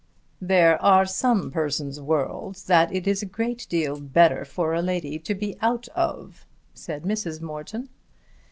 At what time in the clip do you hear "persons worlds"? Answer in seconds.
1.51-2.63